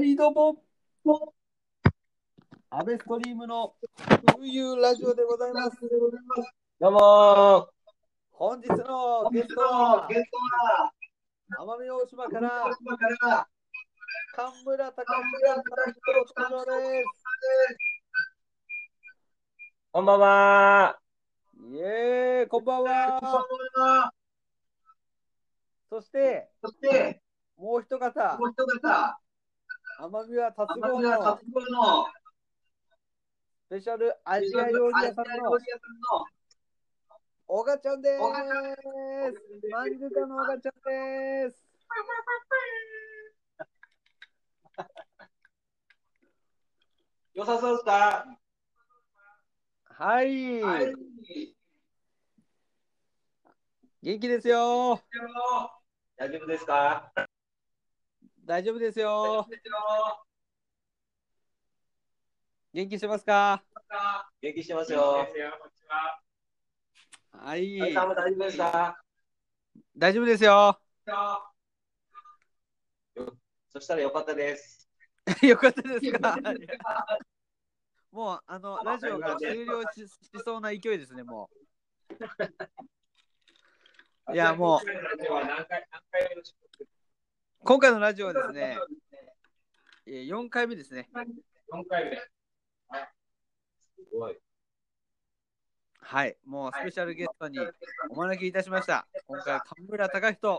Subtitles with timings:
[0.00, 0.56] はい、どうも。
[2.70, 3.74] アベストリームの
[4.40, 5.76] 悠々ラジオでございます。
[6.80, 7.68] どうも
[8.30, 12.74] 本日のゲストは、奄美大島から、
[14.36, 15.68] 神村高村さんの
[16.46, 17.04] 登場で
[19.92, 20.98] こんばんは
[21.60, 21.66] す。
[21.74, 24.14] イエーイ、こんばんは。
[25.90, 27.20] そして、そして、
[27.58, 29.20] もう一方、もう一方、
[30.00, 31.10] 奄美は達郎の
[33.66, 35.32] スペシャルアジア料理屋さんの
[37.48, 38.22] オガちゃんです。
[39.70, 41.62] マンジュカのオガちゃんです。
[47.34, 48.24] 良さそうですか
[49.84, 50.94] はい、はい。
[54.02, 54.98] 元気ですよ。
[56.16, 57.12] 大丈夫ですか？
[58.44, 59.46] 大丈夫ですよ。
[62.72, 63.62] 元気してますか？
[64.40, 65.26] 元気してますよ。
[67.32, 69.02] はい、大丈夫ですか？
[69.96, 70.80] 大丈夫ですよ。
[73.72, 74.88] そしたらよかったです。
[75.42, 76.36] よかったですか？
[78.10, 81.48] もう、あの、ラジオが終了ししそうな勢いですね、も
[82.10, 82.14] う。
[84.34, 84.86] いや、もう、
[87.62, 88.78] 今回のラジオはですね、
[90.06, 91.08] えー4回目ですね。
[91.14, 92.16] 4回目。
[92.16, 92.22] す
[94.18, 94.36] ごい。
[96.00, 97.58] はい、もうスペシャルゲストに
[98.08, 99.06] お招きいたしました。
[99.26, 100.58] 今回、神村隆人。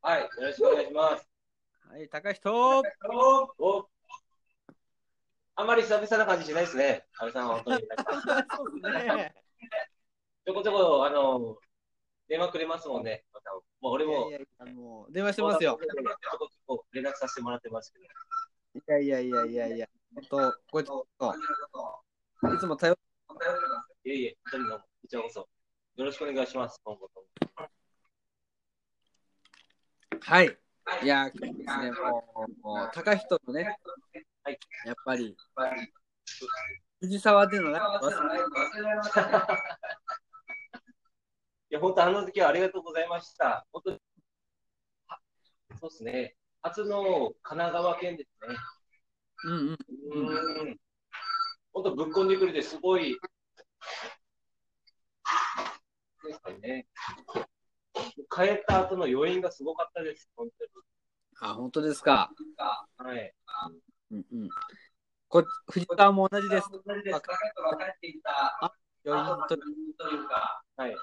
[0.00, 1.28] はい、よろしくお願いします。
[1.90, 2.82] はい、隆人。
[3.58, 3.88] お
[5.56, 7.04] あんまり久々な感じしないですね。
[7.18, 7.78] 安倍さんは本
[8.80, 8.94] 当に。
[8.94, 9.34] ね。
[10.46, 11.58] ちょこちょこ、あの、
[12.28, 13.24] 電話くれますもんね。
[13.82, 15.78] またもう俺も、いやいやいやもう電話してますよ。
[16.92, 18.04] 連絡させてもらってますけど。
[18.74, 22.96] いやいやいやいやいや、本当、これちょっと、いつも頼
[24.04, 25.40] いえいえ、本当にどうも、こちらこそ。
[25.96, 26.80] よろしくお願いします。
[26.82, 27.26] 今後とも
[30.20, 30.58] はい。
[31.02, 33.76] いや、ですね、もう、もう高人のね、
[34.44, 35.36] はいやっぱり、
[37.00, 38.42] 藤沢でのライブ忘れい
[41.74, 43.66] や、本当、あの時はありがとうございました。
[43.72, 44.00] 本当に、
[45.08, 45.18] あ
[45.80, 46.36] そうですね。
[46.60, 48.56] 初の神奈川県ですね。
[49.44, 49.78] うんうん。
[50.26, 50.80] うーん。
[51.72, 53.18] 本当、ぶっこんでくれて、すごい。
[56.24, 56.86] ですかね。
[58.30, 60.30] 帰った後の余韻がすごかったです。
[60.36, 60.48] 本
[61.40, 62.30] あ、本当ですか。
[62.98, 63.10] 当に。
[63.10, 63.34] はい。
[64.10, 64.48] うんうん。
[65.28, 66.68] こ藤沢も同じです。
[66.70, 67.14] 同じです。
[67.14, 68.74] 若い人が帰っていた
[69.06, 70.96] 余韻と、というか、はい。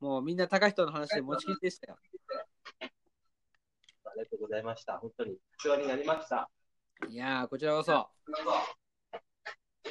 [0.00, 1.98] もうみんな高人の話で持ちきりでしたよ。
[2.80, 4.98] ありがとうございました。
[4.98, 5.32] 本当に。
[5.32, 6.48] お世話になりました。
[7.08, 8.08] いやー、こちらこそ、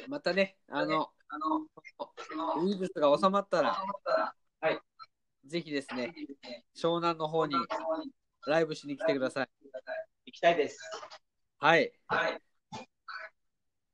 [0.08, 3.76] またね、あの、あの、ウイルスが収まったら、
[4.60, 4.80] はい。
[5.46, 6.12] ぜひですね、
[6.76, 7.54] 湘南の方に
[8.46, 9.48] ライブしに来てください。
[10.26, 10.78] 行きたいです。
[11.58, 11.92] はい。
[12.06, 12.40] はい。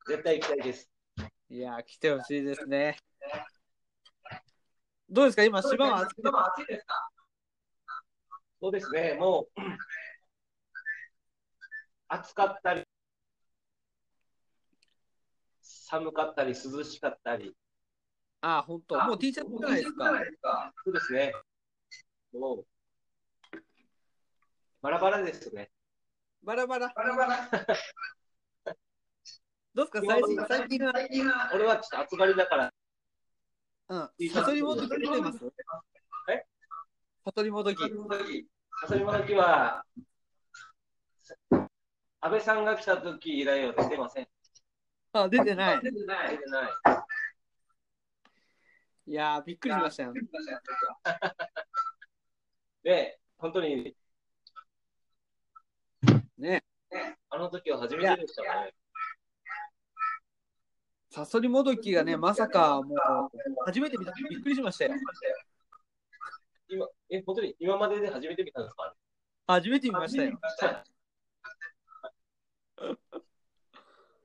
[0.07, 0.91] 絶対行きたいです。
[1.49, 2.97] いやー、来てほしいですね。
[5.15, 5.45] どうですか？
[5.45, 7.09] 今、島は暑くて暑いですか？
[8.61, 9.61] そうですね、もう、
[12.09, 12.83] 暑かったり、
[15.63, 17.57] 寒かったり、涼しかったり。
[18.41, 19.93] あ、本当もう T シャツじゃないです
[20.43, 20.73] か。
[20.85, 21.33] そうですね。
[22.33, 22.67] もう、
[24.83, 25.71] バラバラですね。
[26.43, 26.93] バラバラ。
[26.95, 27.49] バラバラ。
[29.75, 30.47] どうですか？
[30.49, 32.75] 最近、最近は、 俺はちょっと暑がりだから、
[33.89, 35.45] うん、悟りもどき出てます？
[36.31, 36.47] え？
[39.35, 39.85] は、
[42.21, 44.29] 安倍さんが来た時以来は出てません。
[45.13, 45.81] あ、出てない。
[45.83, 46.31] 出てない。
[46.31, 46.71] 出てない。
[49.07, 50.15] いやー、びっくりしましたよ。
[52.83, 53.95] で、 本当に、
[56.39, 56.65] ね。
[57.29, 58.75] あの時は初めてでしたね。
[61.15, 62.99] サソリもどきがね、まさかもう、
[63.67, 64.95] 初めて見たびっくりしましたよ。
[66.69, 68.93] 今、え、本当に今までで初めて見たんですか？
[69.47, 70.33] 初めて見ましたよ。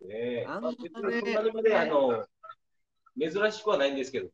[0.02, 0.46] ねえ。
[0.48, 0.78] あんなね
[1.76, 2.26] あの、
[3.20, 4.32] 珍しくはないんですけどね。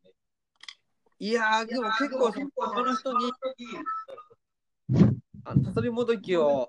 [1.20, 2.40] いやー、でも結構、他
[2.84, 3.34] の人に、
[5.44, 6.66] あのサソリもどきを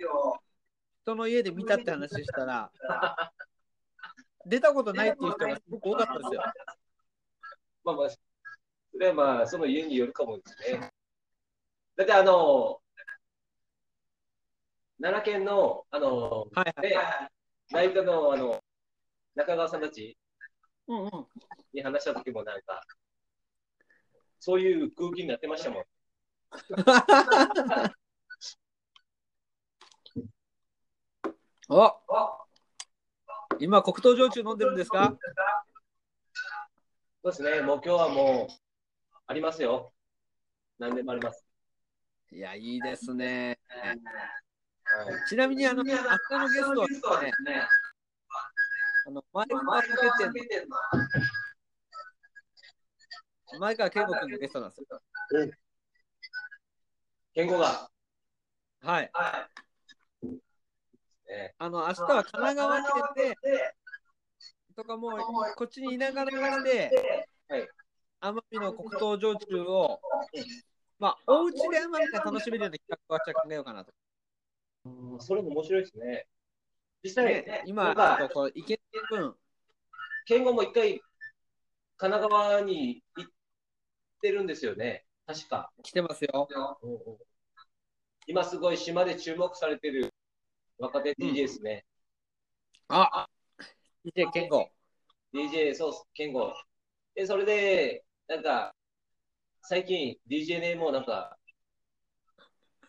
[1.03, 2.73] 人の家で見たって話したら、
[4.47, 6.43] 出たことないっていう人がすごく多かったですよ。
[7.85, 8.19] まあまあ、そ
[8.99, 10.93] れはまあ、その家によるかもですね。
[11.97, 12.81] だってあの、
[15.01, 16.91] 奈良県の、あの、はいはい。
[16.91, 16.97] ね、
[17.71, 18.63] 内科のあの
[19.35, 20.17] 中川さんたち
[20.87, 21.11] うんうん。
[21.73, 22.83] に話した時もなんか、
[24.39, 25.85] そういう空気になってましたもん。
[31.69, 32.46] お
[33.61, 35.17] 今、黒糖焼酎飲んでるんですか？
[37.23, 38.53] そうですね、もう今日はもう、
[39.27, 39.93] ありますよ。
[40.79, 41.45] 何でもあります。
[42.31, 43.59] いや、いいですね。
[43.69, 46.81] はい、ちなみに、あの、明日のゲスト
[47.11, 47.67] はですね、
[49.07, 49.89] あの前川ポケ
[50.41, 50.67] 店
[53.53, 54.87] の前川健吾君のゲストなんですよ。
[57.35, 57.89] 健康が。
[58.83, 59.11] はい。
[61.29, 63.37] ね、あの、明日は神奈川県で、
[64.77, 65.19] とかもう、
[65.57, 66.91] こっちにいながらして、
[67.49, 67.69] はい、
[68.21, 70.01] 奄美の黒糖焼酎を、
[70.99, 73.93] まあ、お家で奄美が楽しめるような企画を明日考えようかなと。
[74.85, 76.27] うんそれも面白いですね。
[77.03, 77.95] 実際、ね、今、
[78.33, 79.35] こう、池君、
[80.27, 81.01] 健吾も一回、
[81.97, 83.31] 神奈川に行っ
[84.21, 85.05] てるんですよね。
[85.27, 85.73] 確か。
[85.83, 86.49] 来てますよ。
[88.29, 90.13] 今すごい島で注目されてる
[90.79, 91.85] 若手 DJ ですね。
[92.89, 93.29] あ、
[94.05, 94.71] DJ 健吾。
[95.33, 96.53] DJ、そうっす、健吾。
[97.15, 98.75] で、それで、なんか、
[99.63, 101.37] 最近 DJ ネームをなんか、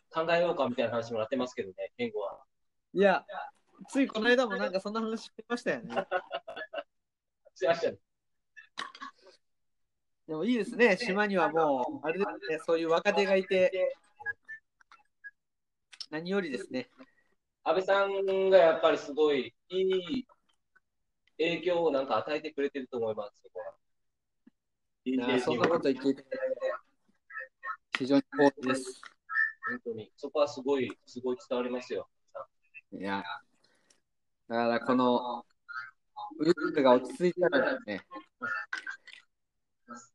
[0.10, 2.44] 考えようかみたいな話もなってますけどね、健吾は。
[2.94, 3.26] いや、
[3.90, 5.96] ついこの間もなんかそんな話してましたよね。
[7.56, 7.98] してましたね。
[10.28, 13.96] でもいいですね、島にはもう、あれですね、そういう若手がいて、
[16.10, 16.90] 何よりですね。
[17.68, 20.26] 安倍さんがやっぱりすごいいい
[21.38, 23.74] 影響をなんか与えてくれてると思います、そこは。
[25.04, 26.74] いや DJ そんなこと言っていただいて、
[27.98, 29.02] 非常に光栄です。
[29.70, 30.10] 本当に。
[30.16, 32.08] そこはすごい、すごい伝わりますよ。
[32.94, 33.22] いや、
[34.48, 35.46] だからこの、
[36.40, 38.02] ウイルスが落ち着いたらですね、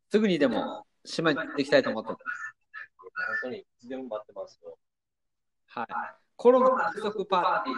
[0.09, 2.23] すぐにでも島に行っていきたいと思ってます。
[2.97, 3.11] 本
[3.43, 4.79] 当に、いつでも待ってますよ。
[5.67, 5.87] はい。
[6.43, 7.73] コロナ不足パーティ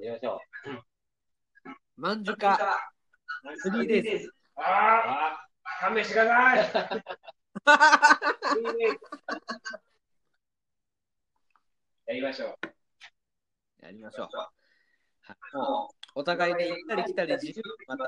[0.00, 0.40] ー、やりましょ
[1.96, 2.54] マンジュカ
[3.42, 3.68] う。
[3.68, 4.32] 3デイズ。
[4.54, 5.48] ああ、
[5.80, 6.58] 勘弁してください。
[12.06, 13.84] やりましょう。
[13.84, 14.36] やりましょう。
[14.36, 14.48] は
[15.32, 18.04] い、もうお互いに行ったり来たり自由にまた、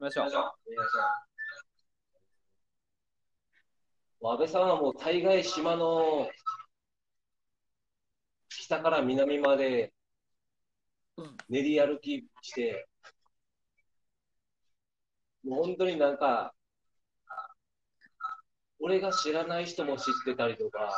[0.00, 1.37] 行きましょう。
[4.22, 6.28] 安倍さんはもう大概島の
[8.48, 9.92] 北から南まで
[11.16, 12.86] うん練り歩きして、
[15.44, 16.54] もう本当になんか、
[18.78, 20.92] 俺が知らない人も知ってたりとか、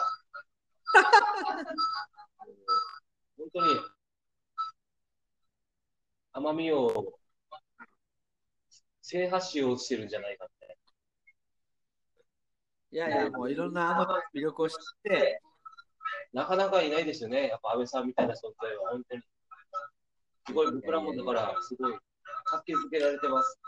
[3.37, 3.81] 本当に
[6.32, 7.14] 奄美を
[9.02, 10.59] 制覇しようとしてるんじゃないかって。
[12.92, 15.40] いやいや、もういろんなあの魅力を知って、
[16.32, 19.22] なかなかいないですよね、やっぱ安倍さんみたいな存在は、本当に。
[20.46, 21.96] すごい、僕らもだから、すごい、
[22.44, 23.61] 活気づけられてます。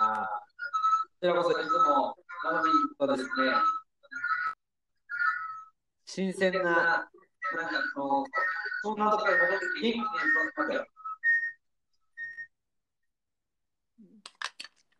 [0.00, 0.26] あ
[1.20, 3.30] こちらこそいつも、奄美とですね、
[6.06, 7.08] 新鮮な、なんか
[7.94, 8.26] こう、
[8.82, 10.86] そんなところに戻って元気に過ごすよ。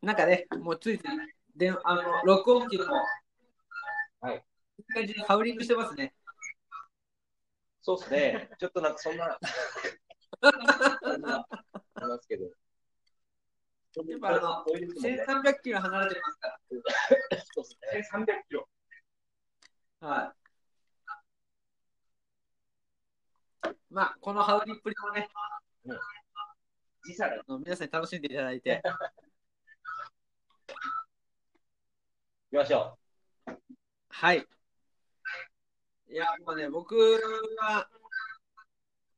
[0.03, 1.07] なんかね、もうついつい、
[1.57, 2.85] であの録音機も、
[4.21, 4.45] はい。
[4.79, 6.15] いい感じにハウリングしてますね。
[7.83, 9.39] そうですね、ちょっとなんかそんな、あ
[11.15, 12.45] りますけど。
[14.07, 16.61] やっぱあのそういう人もね1300キロ離れてますか
[17.55, 18.25] そうですね。
[18.25, 18.69] 1300キロ。
[20.01, 20.09] ら。
[20.09, 20.35] は
[23.67, 23.71] い。
[23.91, 25.29] まあ、このハウリっぷりもね、
[27.05, 28.95] 時差があの皆さんに楽しんでいただいて、 行
[32.51, 32.99] きましょ
[34.09, 34.45] はい。
[36.09, 36.97] いや、もうね、僕
[37.61, 37.89] は、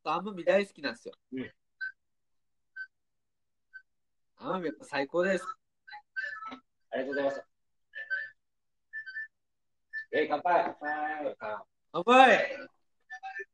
[0.04, 1.14] 奄美大好きなんですよ。
[1.32, 1.50] うん
[4.38, 5.44] 奄美やっぱ最高です。
[5.44, 5.46] う。
[6.90, 7.44] ありがとうございます。
[10.12, 10.64] えい、乾杯。
[10.64, 10.70] は
[11.30, 11.36] い。
[11.92, 12.68] 乾杯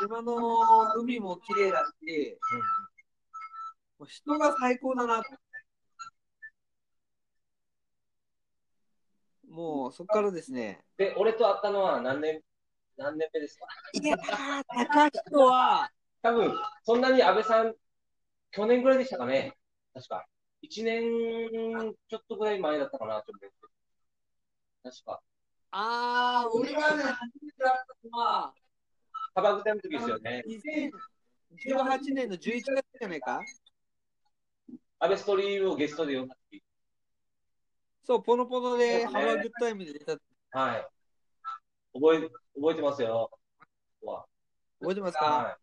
[0.00, 2.38] 島の海も綺麗だし、
[3.98, 5.22] もう人が最高だな。
[9.48, 10.84] もうそこからですね。
[10.96, 12.40] で、俺と会ったのは何年、
[12.96, 13.66] 何年目ですか？
[13.92, 15.90] いやー、高人は、
[16.22, 17.74] 多分、そんなに安倍さん、
[18.50, 19.52] 去年ぐらいでしたかね。
[19.92, 20.26] 確か。
[20.62, 21.02] 1年
[22.08, 23.52] ちょっとぐらい前だったかなと思って。
[24.82, 25.22] 確か。
[25.76, 28.54] あー、俺がね、初めて会ったのは、
[29.34, 30.44] 幅ぐたの時ですよね。
[30.46, 33.40] 2018年の11月じゃないか？
[35.00, 36.62] 安倍ストリームをゲストで呼んだ時。
[38.04, 40.12] そう、ポノポノでハワーグッタイムで出た。
[40.52, 40.86] はい。
[41.92, 43.28] 覚え、覚えてますよ。
[44.80, 45.24] 覚えてますか？
[45.24, 45.58] は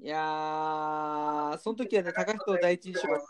[0.00, 3.20] いやー、その時はね、高人を第一印象が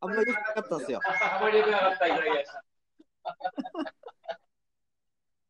[0.00, 1.00] あんまり良くなかったんですよ。
[1.04, 2.64] あんまり良くなかった、いただきました。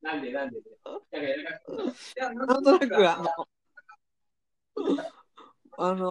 [0.03, 0.61] なんで、なんで。
[2.17, 3.49] なんとなく、あの、
[5.79, 6.11] あの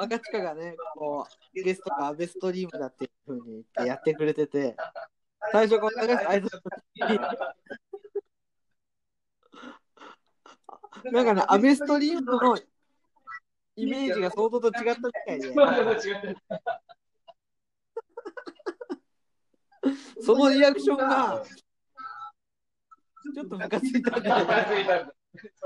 [0.00, 4.76] ー、赤近がね、こう、ゲストがアベストリームだっていうふうに言ってやってくれてて、
[5.52, 7.12] 最初この高橋挨拶の時
[11.04, 12.56] になんかね、アベストリームの
[13.76, 15.54] イメージが想像と違ったみたいで。
[20.20, 21.44] そのリアクションが、
[23.34, 25.12] ちょっとムカついたんだ。
[25.34, 25.62] つ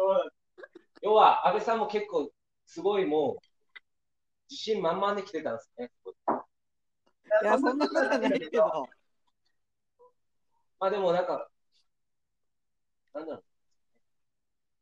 [1.02, 2.30] 要は、安倍さんも結構、
[2.66, 3.38] すごいもう、
[4.50, 5.90] 自信満々で来てたんですね。
[7.42, 8.88] いや、そんなことはないけど、
[10.80, 11.48] まあでもなんか、
[13.14, 13.44] なんだろう。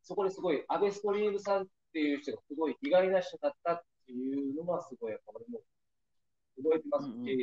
[0.03, 5.59] そこですごい、安倍ストリームさんっていう人がすごい意外な人だったっていうのはすごい、やっぱ俺も
[6.63, 7.33] 覚えてますし、うんう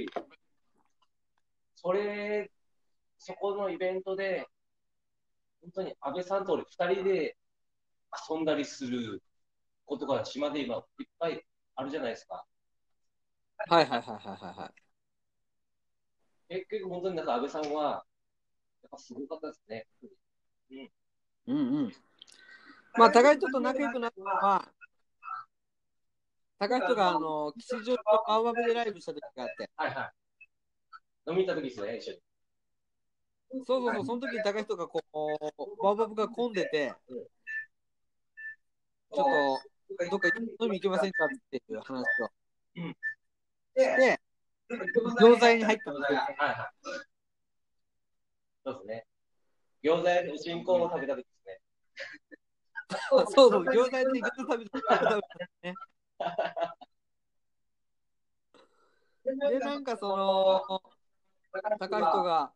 [1.85, 2.51] それ、
[3.19, 4.47] そこのイベントで、
[5.61, 7.37] 本当に安倍さんと俺二人で
[8.31, 9.23] 遊んだりする
[9.85, 10.83] ことが島で今いっ
[11.19, 11.45] ぱい
[11.77, 12.47] あるじゃないですか。
[13.69, 14.73] はいはいはいはいは
[16.49, 16.55] い。
[16.55, 18.07] 結局本当になんか安倍さんは、
[18.83, 19.87] やっぱすごかったですね。
[21.49, 21.93] うんうん。
[22.97, 24.73] まあ、高い人と仲良くなったのは、
[26.59, 30.24] 高い人が、あの、吉祥と青葉でライブした時があって、はいはい。
[31.27, 32.19] 飲みに行った時ですね、一緒に。
[33.65, 39.61] そうそうそう、その時に高い人がこう、バーバブが混んでて、ちょっ
[39.99, 40.29] と、どっか
[40.61, 42.31] 飲み行けませんかっていう話を
[42.77, 42.97] うんし
[43.75, 44.21] て、
[45.21, 46.19] 餃子屋に入ったんですよ。
[46.19, 46.75] はいはい。
[48.65, 49.07] そうですね。
[49.83, 51.61] 餃子屋でおしんこを食べた時ですね。
[53.11, 55.75] そうそう、餃子屋で餃子食べて食べたんですね。
[59.51, 60.63] で、なんかその、
[61.79, 62.53] 高い人が、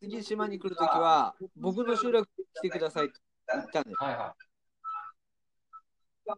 [0.00, 3.14] 次島に来るときは、僕の集落に来てくださいって
[3.52, 4.02] 言ったんです。
[4.02, 4.34] はいは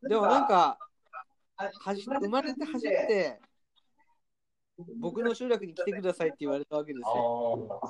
[0.08, 0.78] でもなんか、
[1.56, 3.40] はじ生まれて初めて、
[4.98, 7.80] 僕の集落に来てくださいって言われたわけですよ。。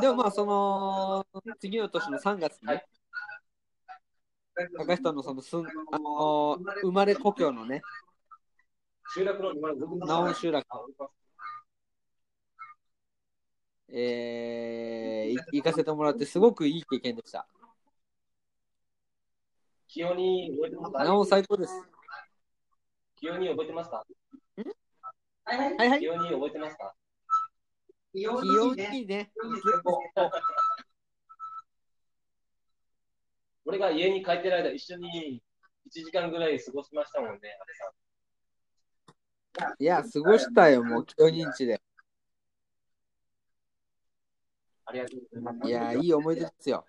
[0.00, 1.26] でもまあ、その、
[1.58, 2.86] 次の年の3月に、はい
[4.76, 7.80] 高人のそのすん、あの生まれ故郷のね、
[9.14, 11.08] 集落の今の僕のナオン集落、あ
[13.90, 17.46] えー、い行かせてもらって、すごくいい経験でした。
[19.88, 21.04] 清に覚えてますか？
[21.04, 21.72] ナオン最高です？
[23.16, 24.04] 清に覚えてますか？
[25.44, 26.00] はいはい。
[26.00, 26.94] 清に覚えてますか？
[28.12, 28.42] 非常
[28.74, 29.30] にいいね。
[33.64, 35.42] 俺が家に帰ってる間、一緒に
[35.86, 38.07] 1時間ぐらい過ごしましたもんね、安倍さん。
[39.78, 41.80] いや、過ごしたよ、もう、清認知で。
[44.84, 45.68] ありがとうございます。
[45.68, 46.86] いや、いい思い出ですよ。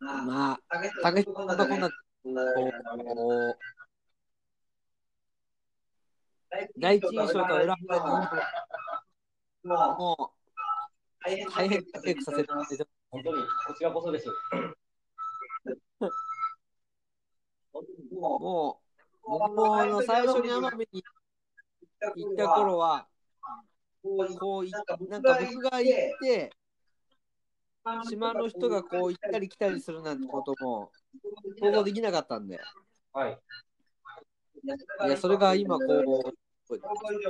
[0.00, 0.60] まあ、
[1.02, 3.56] 高いこんなこんな、こう、
[6.78, 8.26] 第一印象と裏腹に
[9.64, 10.42] もう、
[11.24, 12.76] 大変活躍させてもらって
[13.12, 14.28] 本当に、こちらこそです。
[18.10, 18.80] も
[19.24, 21.04] う、僕もあの最初に奄美に
[22.16, 23.06] 行った頃は、
[24.02, 25.10] こうい、なんか僕
[25.60, 26.50] が行って、
[28.08, 30.90] 島の人がこう行ったり来たりするなんてことも
[31.60, 32.58] 想像できなかったんで、
[33.12, 33.38] はい。
[35.06, 36.78] いや、それが今、こう、こ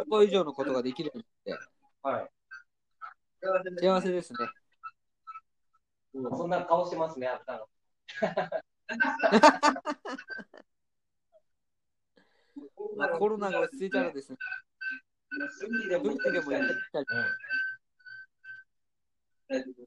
[0.08, 1.58] こ以上のことができるって、
[2.04, 2.30] はい。
[3.80, 4.38] 幸せですね。
[6.14, 6.36] うん。
[6.36, 7.66] そんな顔してますね、あったの。
[12.96, 14.38] まあ、コロナが落ち着いたらですね、
[15.90, 17.04] どういう時でもやっていきたい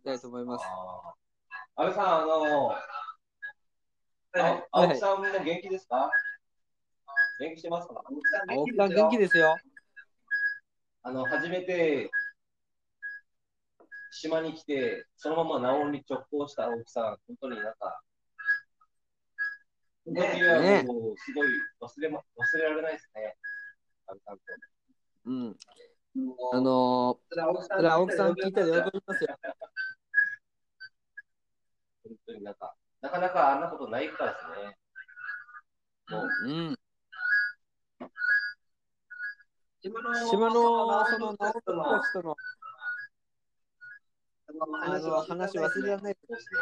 [0.03, 0.65] たいと思います。
[1.75, 6.09] 安倍さん、あの、あ青木さんも元気ですか？
[7.39, 8.03] 元気してますか？
[8.49, 9.57] 青木さん元気ですよ。
[11.03, 12.09] あの、初めて
[14.11, 18.01] 島に来て、そのままナオンに直行した青木さん、本当になんか、
[20.05, 21.47] その時はもう、すごい
[21.81, 23.35] 忘れま、忘れられないですね。
[24.07, 24.43] 安倍さんと。
[25.25, 25.57] うん。
[26.53, 29.37] あのー、青木さん聞いたら喜びますよ。
[32.03, 34.77] 本当になんか、なかなかあんなことないからですね。
[36.09, 36.79] もう、うん。
[39.81, 40.01] 島
[40.49, 42.35] のその直人コーチとの
[44.59, 44.65] あ
[44.99, 46.13] の話忘れられない。
[46.13, 46.59] ですね。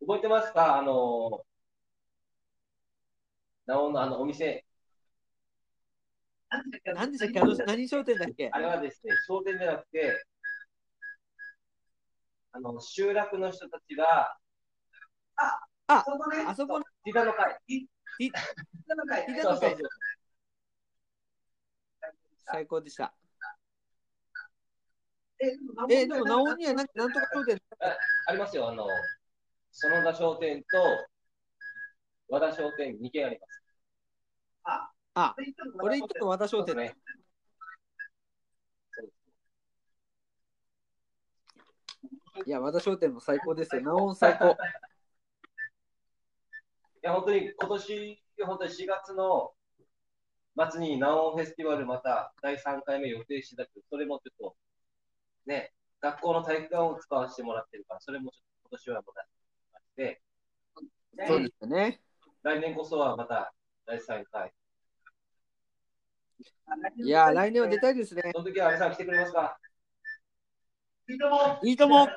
[0.00, 0.78] 覚えてますか？
[0.78, 1.44] あの、
[3.66, 4.64] ナオンのあのお店。
[6.94, 7.40] 何でしたっけ？
[7.40, 8.50] あの何商店だっけ？
[8.52, 10.24] あれはですね、商店じゃなくて、
[12.52, 14.36] あの、集落の人たちが、
[15.36, 16.04] あ
[16.54, 17.56] そこのティダの会。
[17.66, 18.40] ティダ
[19.42, 19.76] そうそうの会
[22.44, 23.14] 最高でした。
[25.90, 27.60] え、でも、ナオにはなんかなんとか商店
[28.26, 29.08] ありますよ、あの、
[29.72, 31.10] 園田商店と
[32.28, 33.62] 和田商店2軒あります。
[35.14, 35.34] あ、
[35.80, 36.96] 俺行ったの和田商店ね。
[42.46, 43.82] いや、和田商店も最高ですよ。
[43.82, 44.56] ナオン最高。
[47.02, 49.52] いや、本当に今年、本当に4月の
[50.70, 54.56] 末にナオンフェスティバルまた第3回目予定してたけど、それもちょっと、
[55.46, 59.28] ね、学校の体育館を使わせてもらってるから、それもちょっと今年はまたし
[59.96, 60.22] て、
[61.26, 62.00] そうですよね。
[62.42, 63.52] 来年こそはまた
[63.86, 64.52] 第3回。
[66.96, 68.30] いや、来年は出たいですね。
[68.32, 69.58] その時は安倍さん来てくれますか？
[71.62, 72.08] いいとも。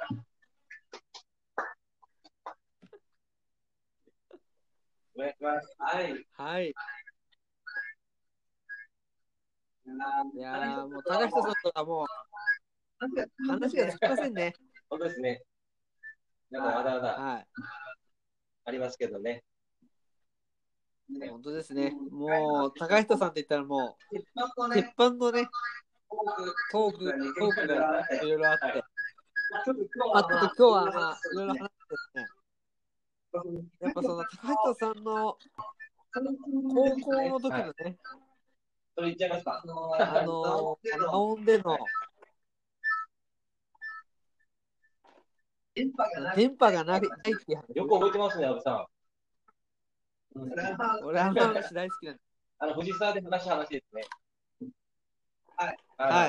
[5.17, 5.75] お願いします。
[5.77, 6.25] はい。
[6.33, 6.73] はい。
[10.35, 12.07] いやーもう高人さんとはもう
[13.47, 14.53] 話がつきませんね。
[14.89, 15.41] 本当ですね。
[16.51, 17.07] なんかまだまだ。
[17.07, 17.45] は
[18.65, 19.43] ありますけどね。
[21.09, 21.29] い。
[21.29, 21.93] 本当ですね。
[22.11, 25.47] もう高人さんって言ったらもう鉄板のね、
[26.71, 27.75] トーク、トークが
[28.23, 28.83] いろいろあって。
[29.51, 31.69] まあ、ちょっと今日はまあいろいろ話し
[32.13, 32.27] てね。
[33.81, 35.37] やっぱその高人さんの
[36.13, 37.97] 高校の時のね、
[38.95, 39.29] それ言っちゃい。
[39.29, 41.77] ますかあの、ナオンでの
[45.75, 46.03] 電波
[46.71, 47.75] がないっていう話。
[47.75, 48.87] よく覚えてますね、安倍さん。
[51.03, 52.21] 俺、あの話大好きなんで
[52.59, 54.03] あの、藤沢で話した話ですね。
[55.57, 55.77] はい。
[55.97, 56.27] は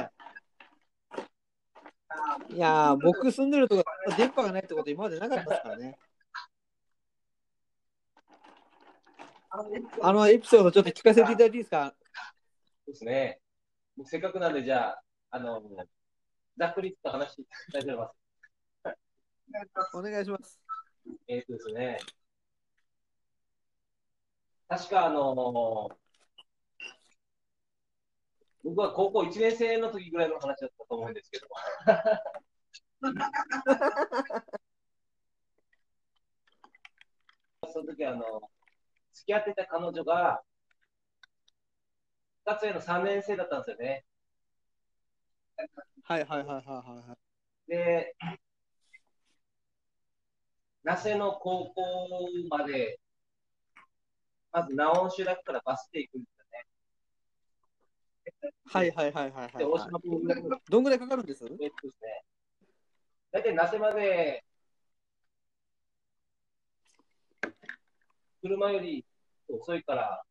[2.50, 2.54] い。
[2.54, 3.84] いやー、僕住んでるとこ
[4.16, 5.96] 電波がないってこと今までなかったですからね。
[10.02, 11.94] あのエピソードちょっと聞かせていただいていいですか？
[12.84, 13.40] そうですね。
[13.96, 15.62] 僕せっかくなんで、じゃあ、あの、
[16.58, 18.25] ざっくりと話したいと思います。
[19.94, 20.60] お願いします。
[21.28, 21.98] えっ、とですね。
[24.68, 25.96] 確か、あの
[28.64, 31.46] 僕は高校1年生の時ぐらいの話だったと思うんですけど。
[37.72, 38.50] その時あの、
[39.12, 40.42] 付き合ってた彼女が、
[42.44, 44.04] 2つ上の3年生だったんですよね。
[46.02, 47.16] はいはいはいはいは
[47.68, 47.70] い。
[47.70, 48.14] で、
[50.86, 51.82] 那須の高校
[52.48, 53.00] まで、
[54.52, 56.64] まずナオン集落からバスで行くんですよね。
[58.66, 59.68] はいはいはいはいはで、い、
[60.70, 61.44] どんぐらいかかるんです？
[61.44, 62.24] えっとですね、
[63.32, 64.44] 大体那須まで、
[68.40, 69.04] 車より
[69.48, 70.22] 遅いから、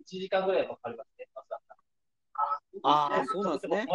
[0.00, 1.80] 1時間ぐらいかかりますね、バスだったら。
[2.84, 3.86] ああ、そうなんですね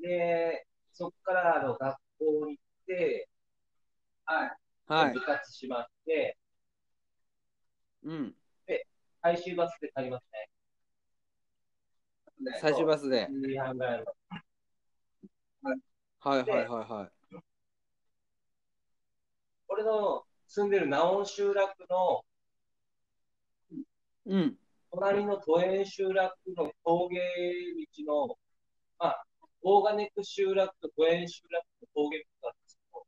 [0.00, 0.66] で。
[1.00, 3.26] そこからあの学校に行って、
[4.26, 5.20] はい部。
[5.22, 6.36] 活しまして、
[8.04, 8.34] うん。
[9.22, 10.50] 最終バスで帰りますね。
[12.60, 13.28] 最終バスで。
[13.30, 14.04] 1時半ぐらいの。
[16.18, 17.38] はいはいはいはい。
[19.68, 22.26] 俺の住んでるナオン集落の
[24.26, 24.54] うん。
[24.90, 27.20] 隣の都園集落の峠
[28.04, 28.38] 道の、
[28.98, 29.24] まあ、
[29.62, 33.06] オーガニック集落と都園集落の峠道があるんですけど、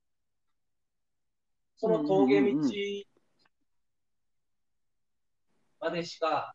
[1.77, 2.73] その峠道うんうんうん
[5.81, 6.55] までしか、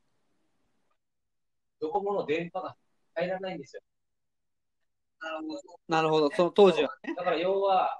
[1.81, 2.77] ドコモの電波が
[3.13, 3.81] 入らないんですよ。
[5.87, 6.29] なるほど。
[6.31, 7.13] その当時はね。
[7.13, 7.99] だから要は、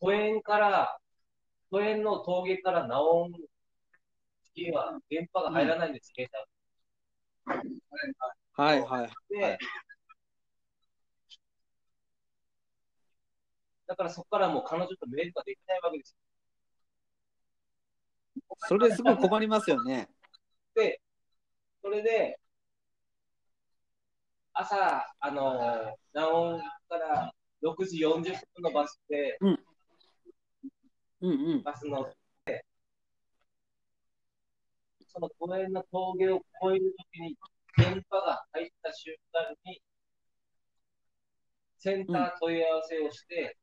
[0.00, 0.98] 都園から、
[1.70, 3.42] 都園の峠からナオン付
[4.54, 6.28] 近は電波が入らないんです、携
[7.46, 7.60] 帯
[8.56, 9.10] はいはい。
[9.30, 9.58] で、
[13.86, 16.16] だからそこからもう彼女とメールができないわけです
[18.66, 20.08] それすごい困りますよね。
[20.74, 21.00] で、
[21.82, 22.38] それで、
[24.52, 28.22] 朝、あの、ナオンから6時40
[28.54, 29.58] 分のバスで、うん
[31.20, 31.62] うん。
[31.62, 32.12] バス乗っ
[32.44, 32.64] て、
[35.08, 37.36] その公園の峠を越えるときに、
[37.76, 39.82] 電波が入った瞬間に、
[41.78, 43.56] センター問い合わせをして、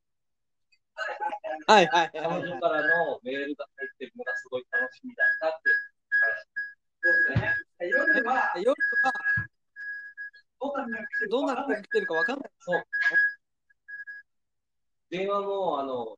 [1.68, 2.28] はいはい彼。
[2.28, 5.70] 女からのメールが入ってるのがすごい楽しみだったって
[7.02, 7.90] 話ですね。
[7.90, 9.14] 夜は、夜は
[10.60, 12.52] どんなどんな人が来てるかわかんない。
[12.60, 12.84] そう。
[15.10, 16.18] 電話も、あの、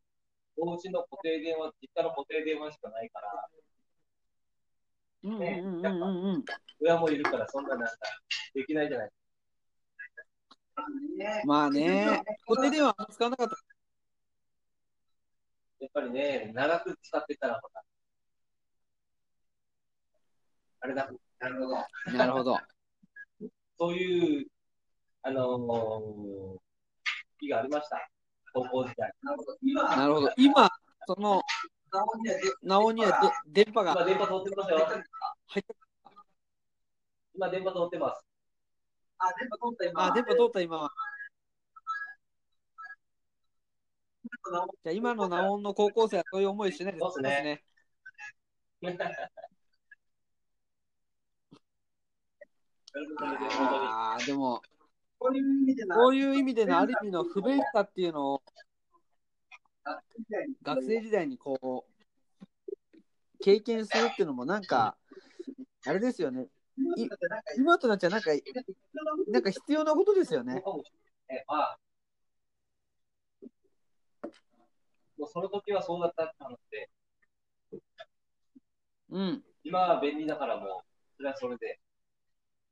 [0.57, 3.49] お家の固定電話、実家の固定電話しかないから、
[5.23, 5.43] うんうんう
[5.81, 6.45] んうんうん。
[6.81, 7.93] 親もいるから、そんななんか、
[8.53, 9.09] できないじゃない。
[11.45, 13.55] まあね、固定電話使わなかった。
[15.83, 17.81] やっぱりね、長く使ってたら、ほら、
[20.79, 22.17] あれだ、なるほど。
[22.17, 22.57] なるほど。
[23.77, 24.47] そういう、
[25.23, 26.57] あのー、
[27.41, 28.09] 日がありました。
[28.53, 29.11] 高校時代。
[29.97, 30.31] なるほど。
[30.37, 30.69] 今、
[31.05, 31.41] その、
[32.61, 34.77] なおにはで電波が今、電波通ってますよ。
[35.47, 35.75] 入って
[37.35, 38.23] 今、電波通ってます。
[39.17, 40.05] あ、電波通った今。
[40.05, 40.89] あ、電波通った今
[44.83, 47.63] じゃあ今のナオンの高校生はそういう思いしないですそうですね。
[53.19, 54.61] ああ、でも、
[55.17, 58.43] こういう意味でのある意味の不便さっていうのを
[60.61, 64.95] 学生時代にこう、経験するっていうのもなんか、
[65.85, 66.47] あれですよね。
[66.97, 67.07] い
[67.57, 68.31] 今となっちゃなんか、
[69.27, 70.63] なんか必要なことですよね。
[71.29, 71.79] えまあ、
[75.17, 76.89] もうその時はそうだったって話で、
[79.09, 79.43] うん。
[79.63, 80.67] 今は便利だからもう、
[81.17, 81.79] それはそれで、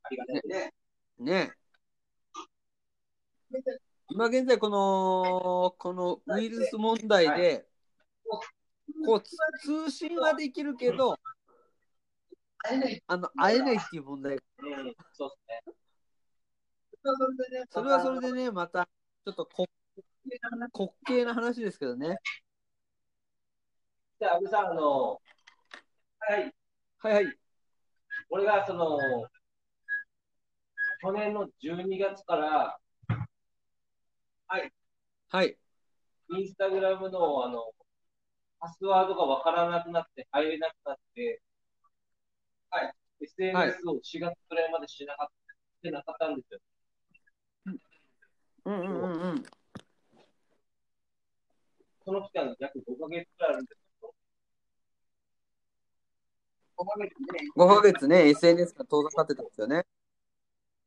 [0.04, 0.74] ありがたいで
[1.20, 1.24] す。
[1.24, 1.52] ね
[4.10, 7.66] 今現在この、このウイルス問題で、
[9.06, 11.18] こうつ通信はできるけど、
[13.08, 15.64] あの会えないっていう問題がうん、そうで
[17.46, 17.64] すね。
[17.70, 18.88] それはそれでね、また
[19.26, 19.66] ちょっとこ
[20.74, 22.18] 滑稽な話ですけどね。
[24.20, 25.22] で、安部さん、あの、
[26.20, 26.54] はい、
[27.00, 27.38] はいはい。
[28.30, 29.00] 俺がその、
[31.02, 32.80] 去年の12月から、
[34.48, 34.72] はい。
[36.30, 37.64] インスタグラムの、あの、
[38.60, 41.42] パスワードがわからなくなって、入れなくなって、
[42.70, 42.94] はい。
[43.22, 46.60] SNS を4月くらいまでしなかった、してなかったんですよ。
[48.66, 49.44] うんうんうんうん。
[52.06, 54.14] その期間、約5ヶ月くらいあるんですけど、
[57.56, 59.86] 5ヶ月ね、SNS が遠ざかってたんですよね。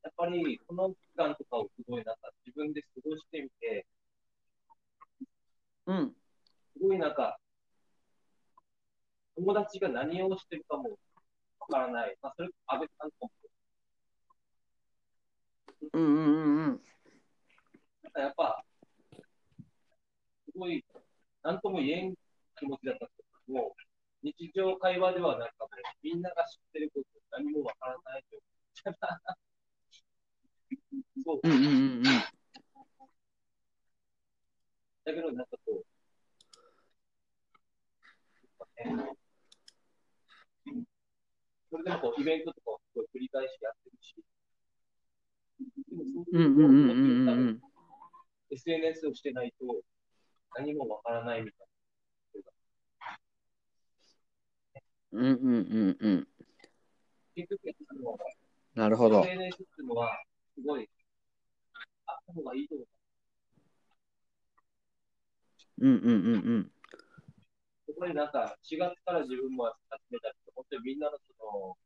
[0.02, 3.86] やっぱり、この期間とかをすごいなんか、自分で過ごしてみて、
[5.86, 6.14] うん。
[6.76, 7.38] すごいなんか、
[9.36, 10.98] 友達が何をしてるかも
[11.60, 12.16] わからない。
[12.22, 13.30] まあ、それ、安倍さんとかも、
[15.92, 16.80] うんうんうんうん。
[18.02, 18.64] なんかやっぱ、
[20.52, 20.84] すごい、
[21.44, 22.14] なんとも言えん
[22.58, 23.76] 気持ちだったんですけども、
[24.22, 25.68] 日常会話ではなんかもう、
[26.02, 28.42] みんなが知ってること何もわからないという。
[31.22, 31.40] そう。
[31.44, 32.02] うんうんうんうん。
[32.02, 32.22] だ
[35.04, 35.84] けど、なんかこう、
[41.70, 44.16] それでもこう、イベントとかをすごい繰り返しやってるし。
[48.50, 49.82] SNS をしてないと
[50.56, 51.66] 何もわからないみたい
[55.12, 56.18] うんうんうんうん。
[56.18, 56.26] な。
[57.36, 58.18] 結局、あの
[58.74, 59.20] なるほど。
[59.20, 60.88] SNS っていうのは、すごい、
[62.06, 62.86] あった方がいいと思う。
[65.80, 66.70] うんうんうんうん。
[68.04, 71.76] こになんか4月から自分も始めたりと、本当にみんなのその、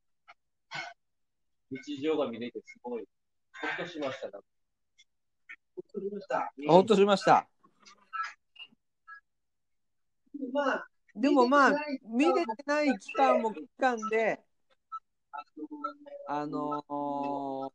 [1.70, 3.04] 日常が見れてすごい、
[3.60, 4.30] ほっとしました。
[4.30, 4.48] なんか
[5.86, 6.52] 作りました。
[6.66, 7.46] ほんとしました。
[10.52, 11.72] まあ、でもまあ、
[12.04, 14.40] 見れてない期間も期間で、
[16.28, 17.68] あのー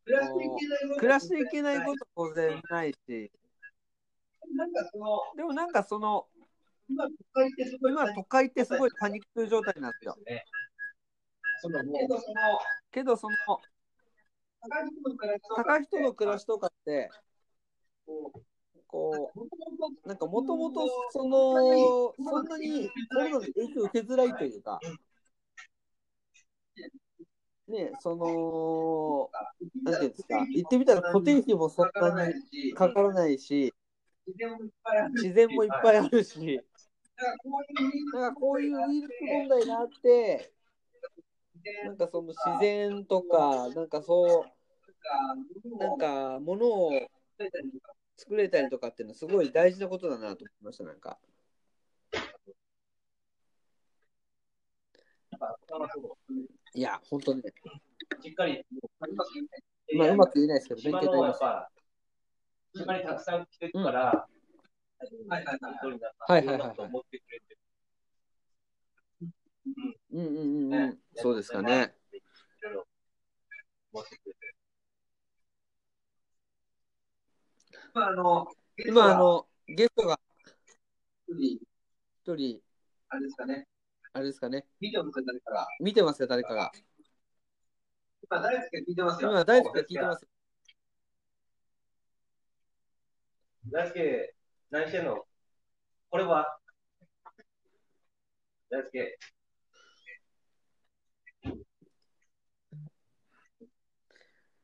[0.97, 3.31] 暮らしていけないこと当然ないし、
[4.55, 6.27] なんかその、でもなんかその、
[6.89, 7.07] 今、
[8.13, 10.15] 都会ってすごいパニック状態なんですよ。
[11.99, 12.59] けど、その、
[12.91, 13.35] けどその、
[15.55, 17.09] 高人の暮らしとかって、
[18.93, 24.79] こう、なんかもともとその、そんなにコロナの影響を受けづらいというか、
[27.67, 29.31] ね、その、
[29.83, 33.73] なんていうんですか、言ってみたら固定費もそんなにかからないし、
[34.27, 36.61] 自然もいっぱいあるし、
[37.15, 40.53] だからこういうなんかこういうウイルス問題があって、
[41.83, 46.91] なんかその自然とか、なんかそう、なんか物を
[48.23, 51.19] 作れたりとかっていうのはすごい大事なことだなと思いました、なんか。
[56.73, 57.41] いや、本当ね、
[58.21, 58.65] しっかり、
[59.97, 61.71] まあうまく言えないですけど、勉島強になりました。
[62.73, 64.27] 島にたくさん来てるから、
[65.27, 66.91] はいはいはいはいはいはい。
[70.13, 71.93] うんうんうんうん、そうですかね。
[72.13, 72.87] いろいろ
[73.91, 74.42] 思ってくれて
[77.95, 78.47] 今、あの、
[78.87, 80.19] 今、あの、ゲストが
[81.27, 81.59] 一人、
[82.23, 82.59] 一人、
[83.09, 83.67] あれですかね、
[84.13, 85.67] あれですかね、見てますか、誰かが。
[85.79, 86.71] 見てますよ、誰かが。
[88.23, 89.29] 今、大好きが聞いてますよ。
[89.29, 90.27] 今、大好きが聞いてます。
[93.71, 94.35] 大輔、
[94.71, 95.23] 何してんの？
[96.09, 96.57] これは？
[98.71, 99.17] 大輔。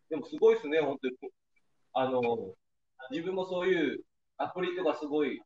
[0.10, 1.16] でもすごいですね、本当に。
[1.94, 2.56] あの、
[3.12, 4.04] 自分もそういう
[4.38, 5.42] アプリとかすごい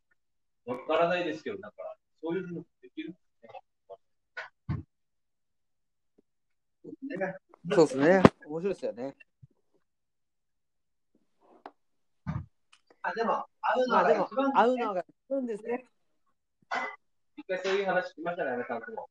[0.65, 1.78] わからないですけど、なんか、
[2.21, 3.15] そういうのできる
[6.84, 7.34] ね
[7.71, 8.23] そうですね。
[8.47, 9.15] 面白いですよね。
[13.02, 15.86] あ、でも、会うのまあでもが一番、会うのがいいんですね。
[17.38, 19.10] 一回そういう話しましたね、あのさんとも。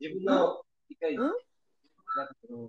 [0.00, 1.18] 自分の、一回、ん？
[1.18, 2.68] なんかその、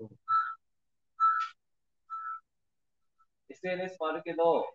[3.54, 4.66] SNS もあるけど、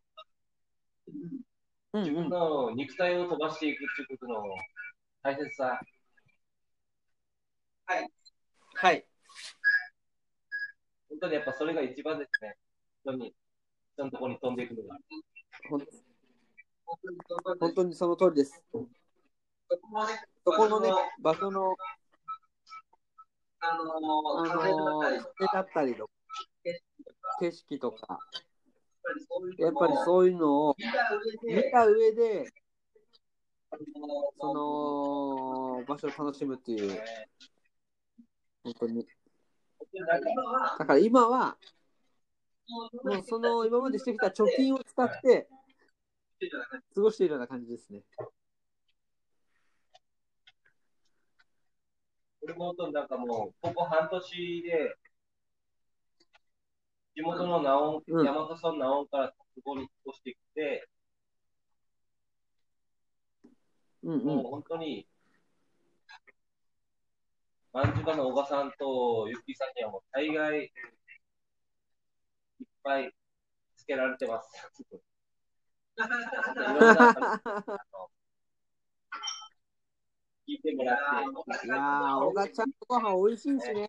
[1.09, 1.49] うん
[1.95, 4.43] 自分の肉体を飛ばしていくっていうことの
[5.23, 5.81] 大切さ、
[8.75, 9.05] はい。
[11.09, 12.55] 本当にやっぱそれが一番ですね。
[13.03, 13.35] 人に、
[13.95, 14.99] 人のところに飛んでいくのが。
[15.71, 18.63] 本当にその本当にその通りです。
[18.71, 20.13] そこもね、
[20.45, 21.75] そこのね、場所の、
[23.61, 24.71] あのー、風
[25.53, 26.13] だったりとか、
[27.41, 28.19] 景色とか、
[29.59, 30.77] やっぱりそういうのを
[31.43, 32.47] 見た上で、
[34.41, 37.01] その場所を楽しむっていう、
[38.65, 39.07] 本当に。
[40.79, 41.57] だから今は、
[43.05, 45.49] もうその今までしてきた貯金を使って
[46.95, 48.03] 過ごしているような感じですね。
[52.43, 54.97] 俺もなんかもう、ここ半年で、
[57.19, 60.89] 地元のナオン、うん大和村ナオンからそこに引っ越してきて、
[64.05, 64.25] うんうん。
[64.25, 65.05] もう本当に、
[67.73, 70.69] マンジュカの小賀さんとユッキーさんにはもう大概、いっ
[72.85, 73.13] ぱい
[73.75, 74.49] つけられてます。
[80.47, 83.89] 聞いてもらって、いやー、小賀ちゃんのご飯美味しいしね。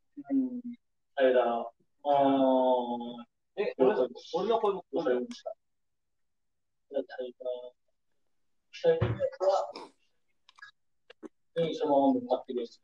[0.29, 0.61] うん。
[1.15, 1.51] あれだな。
[1.51, 5.55] あー、え、俺の俺の声もわかりました。
[6.91, 7.73] じゃあ、タイガー。
[8.71, 9.71] 期待的なやつは、
[11.55, 12.81] にそのまま向かってるやつ。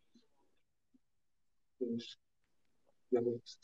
[1.80, 2.18] よし。
[3.12, 3.58] よし。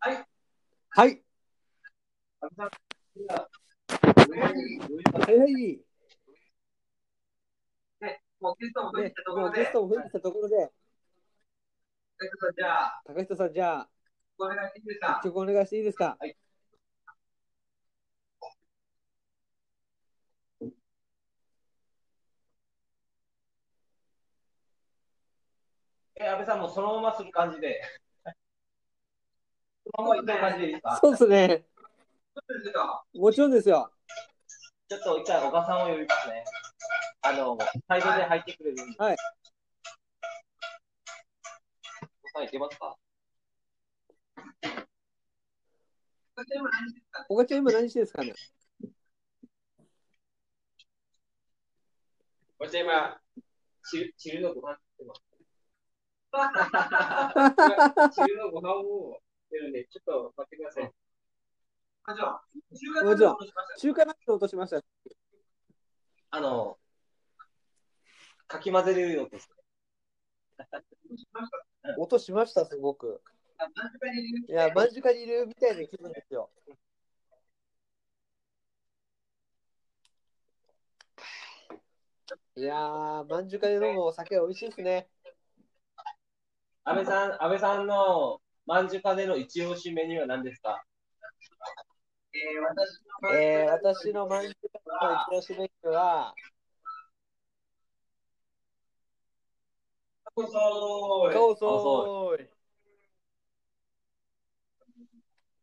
[0.00, 0.12] は
[1.06, 1.22] い。
[2.40, 2.70] 安倍さん、
[3.28, 4.48] は
[5.36, 5.40] い。
[5.40, 5.80] はい。
[8.00, 10.72] ね、もうゲストも増えたところで、もうゲストも増えたところで、
[12.56, 13.88] じゃあ、高人さん、じゃあ、
[14.38, 14.68] お願い。
[14.68, 14.82] してい。
[14.82, 14.86] い。
[14.86, 15.20] ですか。
[15.22, 15.66] 曲お願い。
[15.66, 15.80] してい。
[15.80, 15.84] い。
[15.84, 16.16] ですか。
[26.18, 27.80] え、安倍さんもそのままする感じで。
[29.94, 31.64] そうですね。
[32.34, 33.90] そうですよもちろんですよ。
[34.88, 36.44] ちょっと一回、小川さんを呼びますね。
[37.22, 38.98] あの、サイドで入ってくれるんで。
[38.98, 39.16] はい。
[42.22, 42.96] 小川さんいけますか？
[47.28, 48.34] おがちゃん、今何してるんですかね？
[52.58, 53.20] 私今、
[53.84, 55.22] 汁汁のご飯作ってます。
[58.20, 60.92] 汁のご飯を作るんで、ちょっと待ってください。
[62.08, 63.36] あじゃあ、中華
[63.78, 64.82] 中華ナッツ落としました。
[66.30, 66.78] あの、
[68.46, 69.50] かき混ぜるようです。
[71.98, 73.22] 音しました、すごく。
[74.48, 76.50] いや、間近にいるみたいな気分ですよ。
[82.56, 85.08] いやー、間近で飲むお酒美味しいですね。
[86.84, 90.82] 安倍さん、安倍さんのまんじゅかでの一押しメニューは何ですか？
[92.34, 96.34] えー、私のえー、私の間近の一押しメニューは、
[100.36, 102.48] そうそうカオソーイ。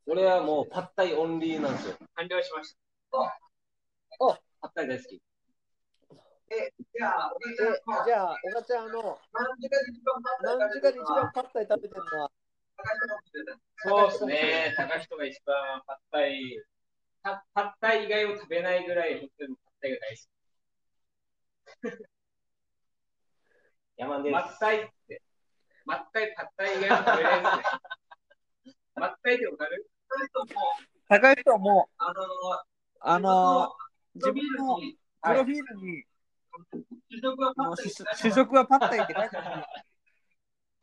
[0.08, 1.96] 俺はもうパッタイオンリーなんですよ。
[2.16, 2.78] 完了しました。
[4.62, 5.22] パッタイ大好き。
[6.50, 7.32] じゃあ、
[8.06, 12.32] じゃあ、おがちゃん、あの、何時間で一番パッタイ食べてるのは、
[13.78, 16.62] そうですね、高人が一番パッタイ、
[17.22, 20.28] パパッタイ以外を食べないぐらい、本当にパッタイが大好き。
[23.98, 24.34] 山です。
[24.34, 25.22] マッタイって、
[25.86, 27.64] マッタイ、パッタイ以外は食べないですね。
[28.96, 29.90] マッタイってわかる？
[31.10, 32.24] 高い人はもう、あの
[33.02, 33.76] あの
[34.16, 36.06] 自自分のにプロフィールに、
[37.10, 39.66] 主食はパッタイ主主食はパッタイって書いてある。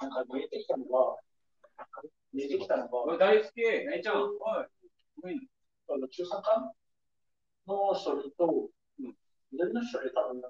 [0.01, 1.17] なんか見えてきたのが、
[2.33, 2.89] 見えてきたの
[3.19, 4.23] 大好き、大ちゃん。
[4.23, 5.49] おい。
[5.91, 6.73] あの中産館
[7.67, 8.71] の処理と、
[9.51, 10.41] 緑の処理多分、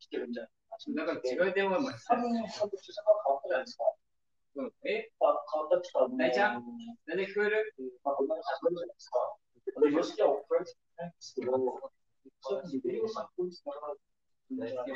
[0.00, 0.52] 来てるんじゃない
[0.94, 3.84] なんか違う電話も多分、中変わったじゃないですか？
[4.56, 5.08] うんえ？
[5.20, 6.64] 変わったっていうか、大ちゃん？
[7.06, 9.18] なんで聞こえるまあ、こんなにるじゃないですか？
[10.24, 11.52] は送られてないんですけど、
[12.42, 14.92] それにビデオ参考にんじゃないかな。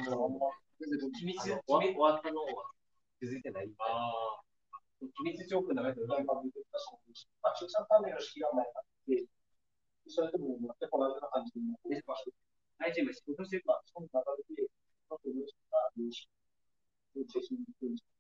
[1.15, 2.51] 機密、機密、終わったのは
[3.21, 3.71] 気づいてない。
[3.79, 4.46] あー
[5.01, 6.09] 機密チョーク流れてる。
[6.09, 9.25] まあ、まあ、中産関連の式がないかって、
[10.09, 12.33] それとも全く同じような感じになってました。
[12.79, 14.13] 大ちゃん今仕事してるまあ、その流
[14.57, 14.71] れで、
[15.11, 16.29] あと、よろしくな、よろし
[17.15, 17.25] く。
[17.25, 18.17] ぜひ、よろしく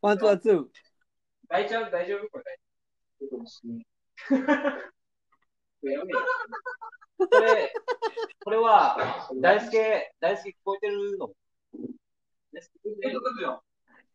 [0.00, 0.68] One, two, two。
[1.48, 2.28] 大ちゃん大丈夫？
[2.30, 2.58] これ
[3.20, 3.86] お願いしますね。
[7.18, 7.72] これ、
[8.44, 11.28] これは、大輔、大輔聞こえてるの？
[11.28, 11.32] 聞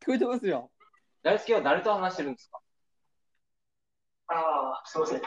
[0.06, 0.72] こえてますよ。
[1.24, 2.60] 大輔は誰と話してるんですか？
[4.28, 5.22] ああ、すみません。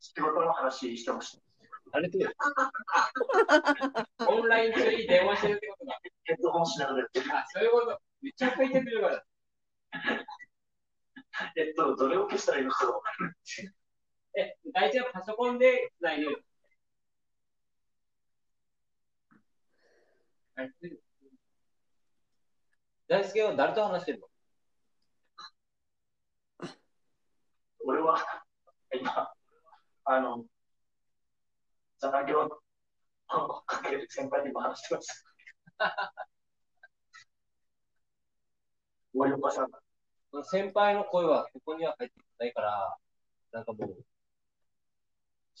[0.00, 1.42] 仕事の話してました。
[1.92, 2.18] 誰と？
[4.28, 6.00] オンライン中に電話してるってことだ。
[6.24, 7.26] ヘッドホンしながらやってる。
[7.36, 8.00] あ、そういうこと。
[8.22, 9.24] めっちゃ書いてくるから。
[11.56, 12.86] えっと、どれを消したらいいのか。
[14.36, 16.44] え、大ちゃんパソコンでつないでる。
[23.08, 24.28] 大輔は誰と話してるの
[27.84, 28.16] 俺は、
[28.98, 29.32] 今、
[30.04, 30.44] あの、
[31.98, 32.40] 残業
[33.28, 35.24] をかける先輩にも話してます。
[39.14, 39.68] 森岡さん。
[40.44, 42.96] 先輩の声はここには入ってないから、
[43.52, 44.04] なんかもう、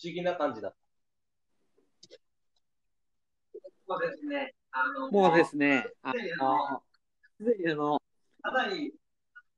[0.02, 0.74] 思議な感じだ。
[3.86, 4.54] そうですね。
[4.70, 6.82] あのもうですね、あの、
[7.38, 8.00] すでにあの、
[8.42, 8.94] かなり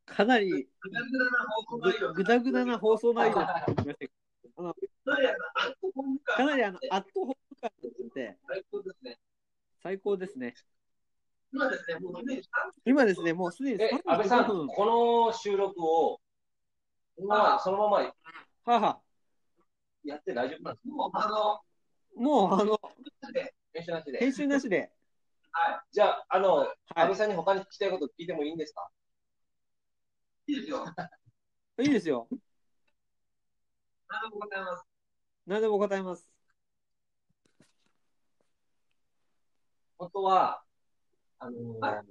[0.07, 3.47] かなりぐぐだぐだな放送内容にな
[6.25, 9.19] かなりあの、アットホーム感があって、最高ですね。
[9.83, 10.55] 最高ですね。
[11.53, 12.43] 今ですね、もうすでに
[12.85, 14.69] 今ですね、もうすでにえ、安倍さん、35分。
[14.69, 14.87] こ
[15.27, 16.21] の収録を、
[17.17, 18.15] そのままそのまま
[18.65, 19.01] はは。
[20.05, 20.95] やって大丈夫なんですか？
[20.95, 21.61] もうあの、
[22.23, 22.79] もう、あの、
[23.73, 24.19] 編集なしで。
[24.19, 24.93] 編集なしで。
[25.93, 28.89] じゃあ、あの、はい安倍さんに他に聞きたいこと聞いてもいいんですか？
[30.47, 30.85] いいですよ。
[31.79, 32.29] いいですよ。
[34.09, 34.85] 何でも答えます。
[35.47, 36.29] 何でも答えます。
[39.99, 40.63] 本当は、
[41.39, 42.07] あのーはい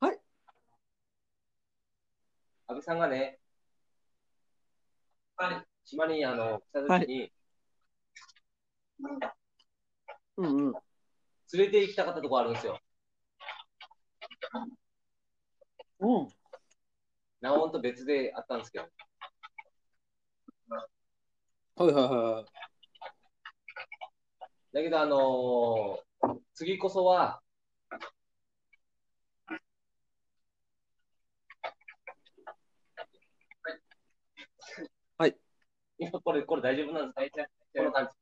[0.00, 0.20] はい
[2.66, 3.38] 安倍さんがね、
[5.36, 5.71] はい。
[5.84, 7.32] 島にあの来た時に、
[10.36, 10.72] うんうん。
[10.72, 12.80] 連れて行きたかったとこあるんですよ。
[16.00, 16.28] うん。
[17.40, 18.88] ナオンと別であったんですけど。
[21.76, 22.44] はいはいはい。
[24.72, 26.02] だけど、あのー
[26.54, 27.41] 次こそは、
[36.02, 37.46] 今これ、これ大丈夫なんですか？
[37.76, 38.12] この感じ。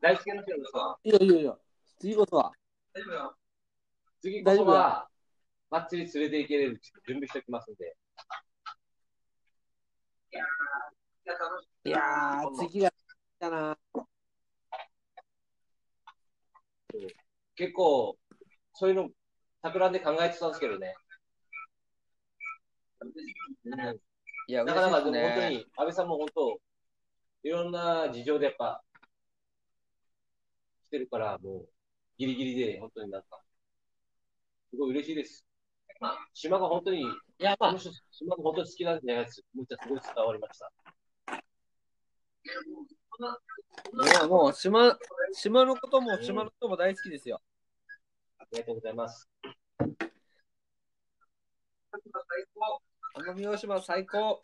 [0.00, 1.60] 大好きな人ですかいいよいいよいいよ。
[2.00, 2.52] 次こそは。
[2.94, 3.36] 大丈夫よ。
[4.22, 5.08] 次こそは、
[5.68, 7.94] バッチリ連れて行けれる準備しておきますんで。
[10.32, 10.44] いや、
[11.34, 12.92] 楽しいやー、次が、
[13.38, 13.78] だな。
[17.54, 18.16] 結構、
[18.72, 19.10] そういうの、
[19.60, 20.94] 企んで考えてたんですけどね。
[24.46, 26.60] いや、なかなかね本当に、安倍さんも本当、
[27.42, 28.82] いろんな事情でやっぱ、
[30.88, 31.68] 来てるから、もう、
[32.18, 33.40] ギリギリで、本当になんか、
[34.70, 35.44] すごい嬉しいです。
[36.34, 37.04] 島が本当に、い
[37.38, 39.42] や、まあ島が本当に好きなんじゃないです。
[39.54, 40.70] むっちゃすごい伝わりました。
[44.04, 44.96] いやもう、島、
[45.32, 47.40] 島のことも、島の人も大好きですよ。
[48.38, 49.28] ありがとうございます。
[53.14, 54.40] 奄美大島最高。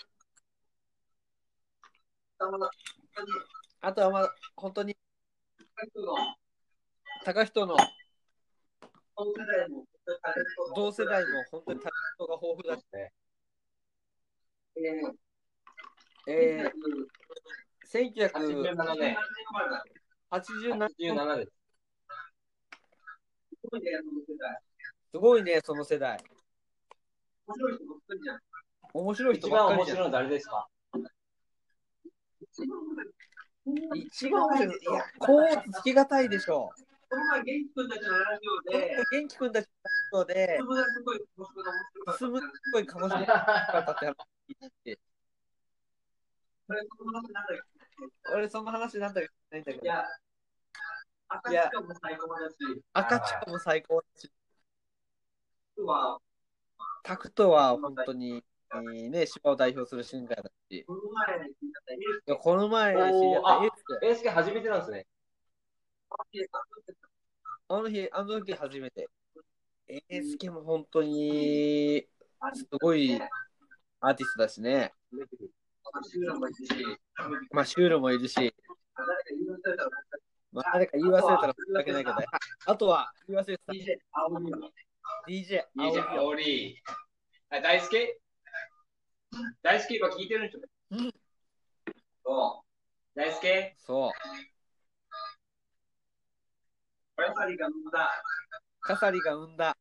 [3.81, 4.97] あとはまあ、本当に、
[7.25, 7.77] 高人の
[10.75, 13.13] 同世代も本当にタレントが豊富だし、ね、
[16.27, 16.73] えー、
[17.93, 19.17] 87年、
[20.31, 21.53] 1987 87です。
[25.13, 26.19] すごいね、その世代。
[27.47, 28.41] 面白い人ばっかりじゃん。
[28.95, 29.51] 面白い人一。
[29.51, 30.64] 番面白いの誰ですか？
[34.25, 34.79] 一番面白い。
[34.81, 36.71] いや、こうつきがたいでしょ
[37.11, 38.81] この前、元気君たちのラジオう。
[38.81, 39.69] で、元気くんたち
[40.13, 41.75] ので、友達すごい面白かっ
[42.07, 42.13] た。
[42.15, 42.39] すご
[42.81, 44.17] いかもしれなかって話
[44.49, 44.99] 聞いて。
[46.67, 48.33] それその話なんだっけ？
[48.33, 50.05] 俺、その話なんだかないんだけど、いや、
[51.29, 52.57] 赤ちゃんも最高だし、
[52.95, 54.33] 赤チカも最高だし、
[57.03, 57.77] タクトは。
[57.77, 58.43] 本当に、
[59.11, 63.05] ね、島を代表するシンガーだし、この前この前知り
[63.37, 63.74] 合った
[64.05, 65.07] スエースケ初めてなんですね。
[67.69, 69.09] あの日、あの時初めて。
[69.89, 72.07] エースケも本当に、
[72.53, 73.19] すごい
[74.01, 74.93] アーティストだしね。
[76.03, 76.99] シューラもいるし、
[77.51, 78.53] まあ、シュールもいるし、誰か
[79.31, 79.91] 言い忘れたら、
[80.53, 82.25] まあ、誰か言い忘れたら申し訳ないけど、あ
[82.67, 83.73] あとは言い忘れてた。
[83.73, 84.39] DJ、青。
[85.27, 86.83] DJ、青煽り。
[87.49, 88.21] あ、大輔？
[89.63, 90.59] 大輔今聞いてる人？
[92.23, 92.65] そ
[93.17, 94.11] 大輔そう。
[97.19, 97.23] う。
[97.23, 98.11] やっぱりが生んだ、
[98.81, 99.77] カサリが生んだ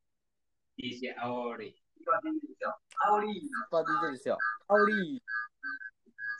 [0.77, 1.81] DJ 煽り。
[1.95, 2.77] 今出てるんですよ。
[3.07, 4.37] 青森スーパー DJ ですよ。
[4.67, 5.21] アオリー。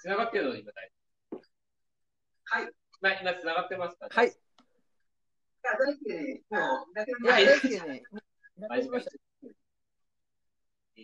[0.02, 0.92] つながってるの今大
[2.44, 2.70] はい。
[3.00, 4.10] まあ、今つながってますか？
[4.12, 4.28] はい。
[4.28, 4.34] いい
[5.64, 6.58] や、大好きでね、も
[6.92, 8.04] う、だけどや、ね、
[8.68, 9.06] 大好きでし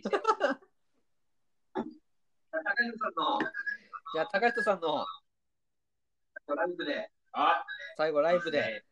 [0.02, 0.20] た高
[2.76, 3.40] 橋さんの
[4.12, 5.06] じゃあ、高人さんの
[6.54, 7.64] ライブで、あ、
[7.96, 8.84] 最後ライブで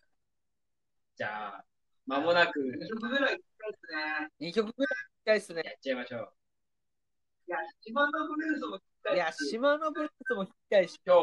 [1.16, 1.64] じゃあ、
[2.08, 3.92] まもなく2曲ぐらい聞きたいです
[4.40, 4.48] ね。
[4.48, 5.62] 2曲ぐらい聴きたいですね。
[5.62, 6.32] やっちゃいましょう。
[7.48, 11.20] いや、島のブルースも聞きたいいや、島のブルースも聴きたいし、今日、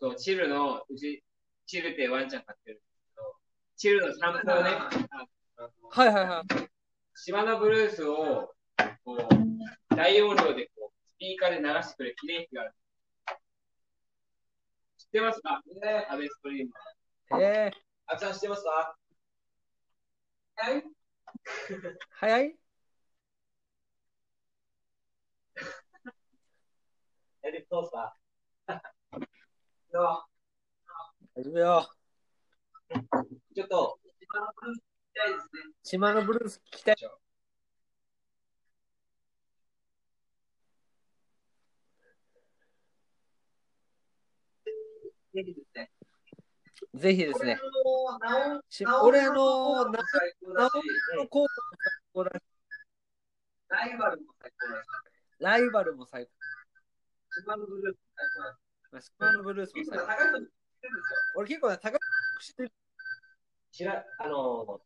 [0.00, 1.22] そうチルの、うち、
[1.66, 3.34] チルってワンちゃん飼ってるんですけど、
[3.76, 4.70] チルの散歩をね、
[5.90, 6.68] はいはいはい。
[7.16, 8.54] 島のブルースを、
[9.04, 12.74] こう、大容量でこう、スピーカーで流してくれる記念碑がある。
[14.96, 15.62] 知ってますか？
[15.82, 16.06] ね。
[16.08, 17.40] アベストリーム。
[17.42, 18.96] えー、あちゃん知ってますか？
[20.56, 20.84] はい？
[22.10, 22.56] 早い？
[27.42, 28.16] やりどうですか
[29.92, 30.26] よ
[31.34, 31.88] 大丈夫よ。
[33.54, 34.82] ちょっと、島のブルース聞
[35.12, 35.74] きたいですね。
[35.82, 36.96] 島のブルース聴きたい。
[45.34, 45.90] ぜひですね。
[46.94, 47.58] ぜぜひですね。
[48.68, 49.98] し俺俺の、なな
[51.16, 52.42] の候補も最高だし、
[53.68, 54.86] ライバルも最高だし、
[55.40, 56.30] ライバルも最高。
[57.42, 58.58] 島のブルースも最高だし。
[58.92, 60.04] まあスパーのブルースも最高。
[61.36, 62.72] 俺結構ね、高くしてる。
[63.72, 64.80] 知ら、あの、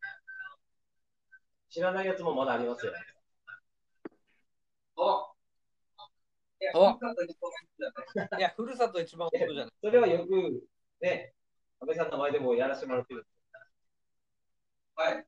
[1.69, 2.99] 知らないやつもまだありますよね。
[4.97, 5.35] お
[6.61, 6.99] いや、お
[8.57, 9.73] ふるさと一番本当じゃない。
[9.83, 10.67] それはよく、
[11.01, 11.35] ね、
[11.81, 13.26] 安倍さんの前でもやらせてもらってる。
[14.97, 15.26] はい。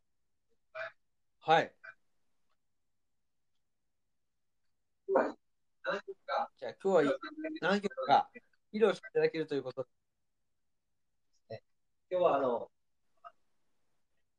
[1.41, 1.75] はい。
[5.85, 6.51] 何曲か。
[6.59, 7.19] じゃあ今日は
[7.61, 8.31] 何曲か
[8.73, 9.87] 披露していただけるということ
[11.49, 11.63] で。
[12.11, 12.71] 今日はあの、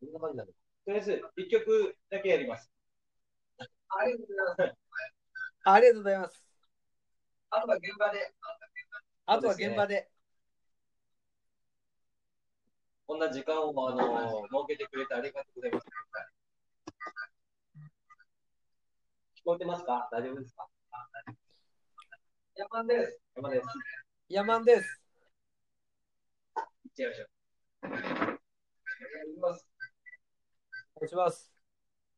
[0.02, 2.70] どんな感じなのとりあえず、一曲だけやります。
[3.90, 4.78] ありがとうございます。
[5.64, 6.44] ありがとうございます。
[7.52, 8.34] あとは現場で。
[9.26, 10.11] あとは現場で。
[13.12, 15.86] こんな時間をあの設けてくれてありがとうございます。
[19.36, 20.08] 聞こえてますか？
[20.14, 20.66] 大丈夫ですか？
[22.56, 23.20] 山です。
[23.36, 23.68] 山です。
[24.30, 25.02] ヤマンです。
[26.56, 27.28] 行っちゃいましょう。
[27.84, 28.00] お願
[31.06, 31.52] いします。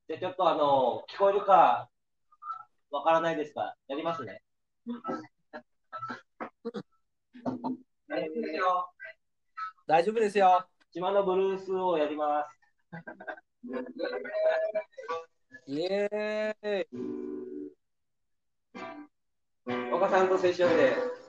[0.07, 1.89] じゃあちょっとあの、聞こえるか
[2.91, 3.75] わからないですか？
[3.87, 4.43] やりますね。
[8.07, 8.93] 大丈夫ですよ。
[9.87, 10.67] 大丈夫ですよ。
[10.93, 12.49] 島のブルースをやります。
[15.65, 16.87] イエーイ。
[19.91, 21.22] 岡さんとセッションで。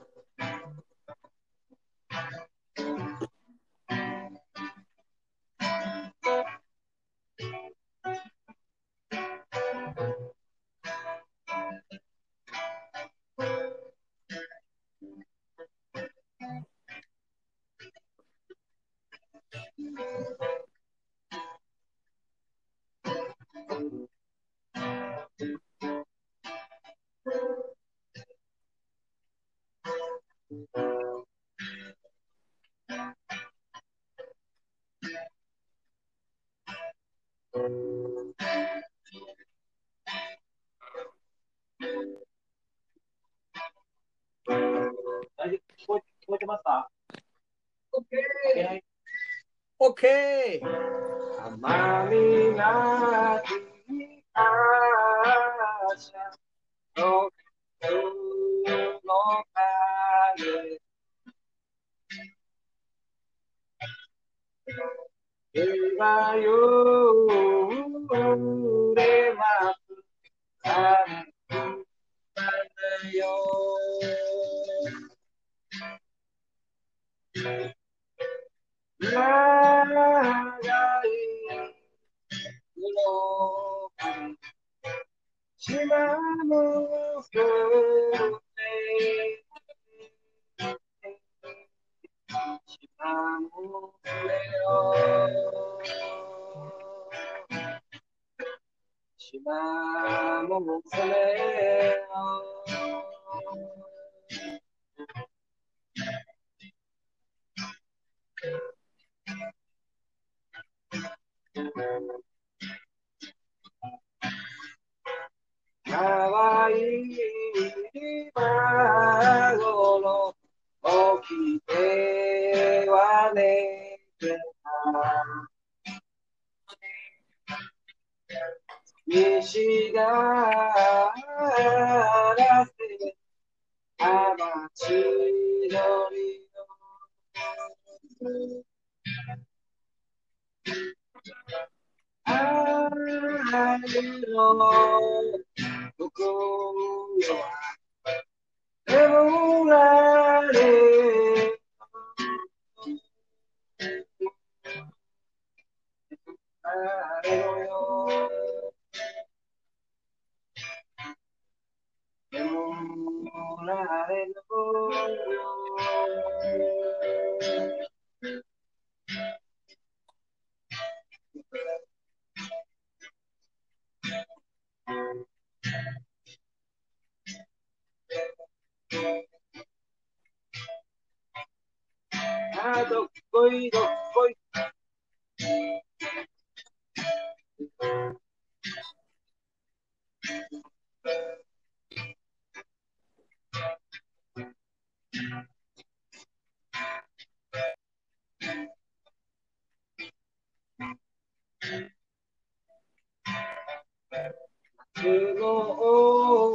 [205.05, 205.77] の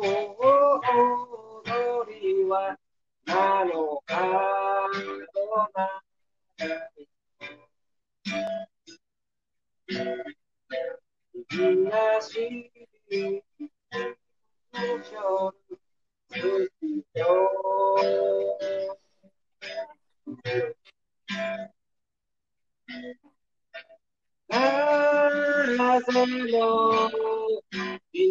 [0.00, 0.04] 踊
[2.20, 2.76] りは
[3.26, 4.16] なのか
[5.32, 6.00] とな
[11.90, 12.70] なし
[13.10, 13.42] い
[14.72, 15.54] 好きよ
[25.90, 27.10] Hacelo.
[28.12, 28.30] 出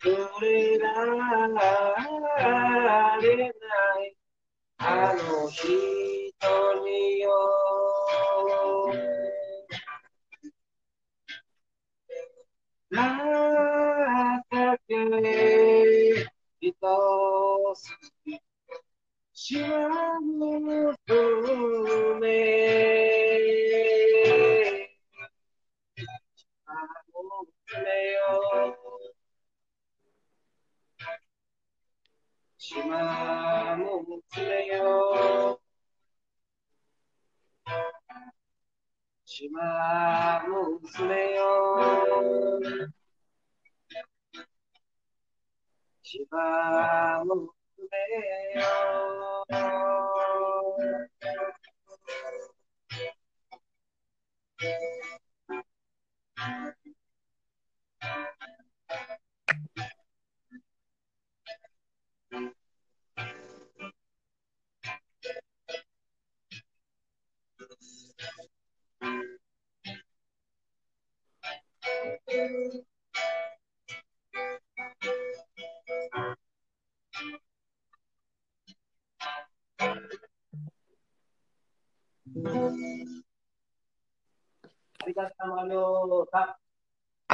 [0.00, 0.78] 触れ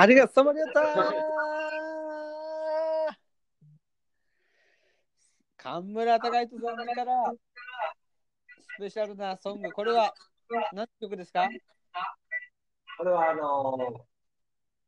[0.05, 0.83] ありがとうございました。
[5.57, 7.33] 神村隆人さんから
[8.61, 10.13] スペシャルなソング、これは
[10.75, 11.49] 何の曲ですか？
[12.99, 14.05] これはあの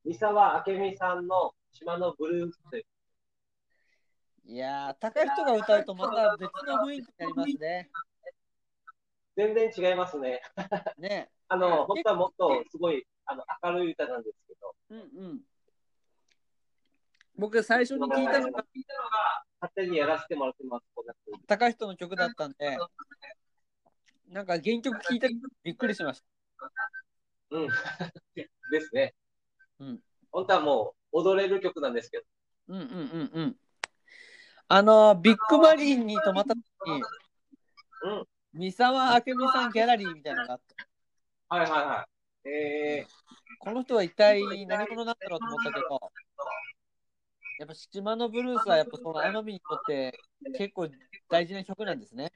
[0.05, 2.85] 三沢明美さんの島のブルースとい
[4.59, 7.91] やー、高い人が歌うとまた別の雰囲気になりますね。
[9.35, 10.43] 全然違いますね。
[10.99, 11.31] ね。
[11.49, 15.03] あの、本当はもっとすごいあの明るい歌なんですけど、うんう
[15.35, 15.41] ん。
[17.37, 18.65] 僕最初に聞いたのが
[19.61, 20.87] 勝手にやらせてもらってます。
[21.47, 22.79] 高い人の曲だったんで、
[24.29, 25.29] なんか原曲聞いて
[25.63, 26.27] びっくりしました。
[27.51, 27.69] うん。
[28.71, 29.15] ですね。
[29.79, 30.01] うん。
[30.33, 32.25] 本当はもう踊れる曲なんですけど、
[32.69, 33.57] うんうんうんうん。
[34.69, 37.03] あの、ビッグマリンに泊まった時に、
[38.03, 38.27] うん。
[38.53, 40.75] 三沢明美さんギャラリーみたいなのがあって、
[41.49, 42.16] はいはいはい。
[42.49, 43.07] え
[43.59, 46.13] この人は一体何者なんだろうと思ったけど、
[47.59, 50.19] やっぱ島のブルースはやっぱその奄美にとって
[50.53, 50.89] 結構
[51.29, 52.31] 大事な曲なんですね。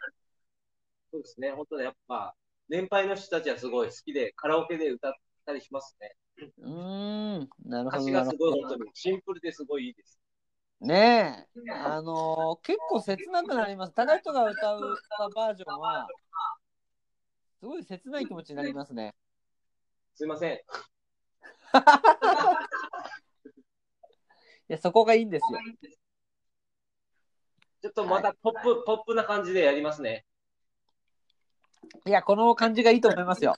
[1.12, 1.50] ー、そうですね。
[1.52, 2.34] 本当ね、やっぱ、
[2.68, 5.12] 年配の人たちはすごい好きで、カラオケで歌っ
[5.44, 6.16] たりしますね。
[6.58, 8.61] うーん、なるほど歌がすごい。
[8.62, 10.18] 本当にシンプルですごいいいです。
[10.80, 13.92] ねえ、あのー結構切なくなります。
[13.94, 14.80] 高い人が歌う
[15.34, 16.08] バージョンは、
[17.61, 19.14] すごい切ない気持ちになりますね。
[20.21, 20.53] すいません。
[20.53, 20.61] い
[24.68, 25.59] や、そこがいいんですよ。
[27.81, 30.27] ちょっとまたポップ、ポップな感じでやりますね。
[32.05, 33.57] いや、この感じがいいと思いますよ。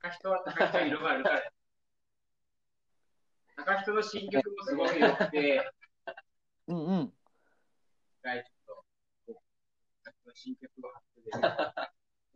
[0.00, 1.42] 高人は高人色があるから。
[3.56, 5.72] 高人の新曲もすごく良くて、
[6.70, 7.00] うんうん。
[7.02, 7.14] 一
[8.22, 8.76] 回ちょっ
[9.26, 9.42] と、こう
[10.04, 11.40] 高人の新曲を発表で、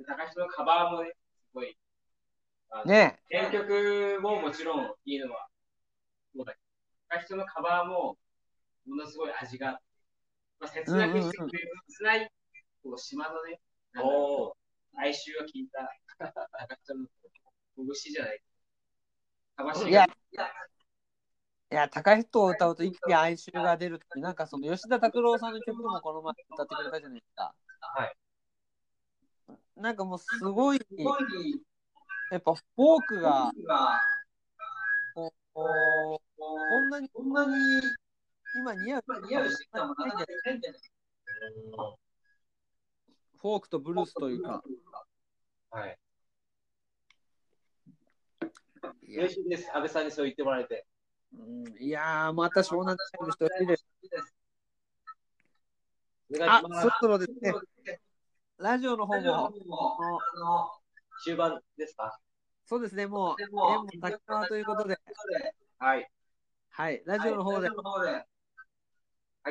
[0.11, 1.16] 高人のカバーもね、す
[1.55, 1.79] ごい、
[2.85, 5.49] ね原曲ももちろんいいのは、
[6.35, 6.59] そうだけ
[7.25, 8.16] 人のカバーも、
[8.87, 9.83] ものすごい味があって、
[10.61, 12.31] まあ、切なくしてくれる、切ない、
[12.83, 13.61] こう島のね、
[13.97, 14.53] おー
[14.97, 17.07] 哀愁が効いた、高人の
[17.77, 18.43] 拳じゃない。
[19.57, 20.07] かましいや
[21.75, 27.55] や、高い人を歌うと一気に哀愁が出るって、なんかその吉田拓郎さんの曲もこの前歌ってくれたじゃないですか。
[27.81, 28.14] はい。
[29.77, 31.22] なんかもうすごい、すごい、
[32.31, 34.01] やっぱフォークが、が、
[35.14, 37.53] こうこんなに、こんなに
[38.57, 40.81] 今似合う、似合う人がなかなかいないんじゃない
[43.39, 44.62] フォークとブルースというか。
[45.70, 45.99] はい。
[49.09, 49.70] 嬉しいです。
[49.75, 50.87] 安倍さんにそう言ってもらえて。
[51.37, 53.77] うんいやー、また湘南チーム一人で。
[56.47, 56.95] あお願いし、ますそろ。
[57.01, 58.01] そろですね、
[58.59, 59.51] ラジオの方も、あ
[60.39, 60.70] の、
[61.22, 62.18] 終盤ですか？
[62.66, 64.98] そうですね、もう、で縁もも、竹川ということで、
[65.78, 66.10] はい。
[66.70, 68.26] はい、ラジオの方でラジオ、の方で、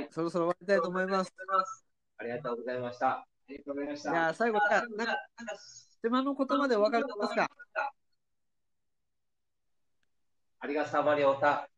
[0.10, 1.34] そろそろ終わりたいと思います。
[2.18, 3.10] ありがとうございました。
[3.10, 4.12] ありがとうございました。
[4.12, 5.18] じゃあ、最後、じゃあなんか、
[6.02, 7.48] 島の言葉でお別れしますか？
[10.60, 11.50] ありがさまりおた。
[11.50, 11.70] あ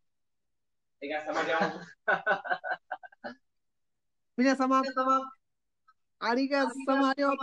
[1.01, 1.65] りがとうございまし
[2.05, 2.51] た。
[4.37, 4.81] 皆様、
[6.19, 7.35] ありがとうさまりょう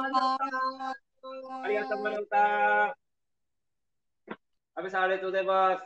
[1.63, 2.97] ありがとうございました。
[4.75, 5.81] 安倍さん、ありがとうございます。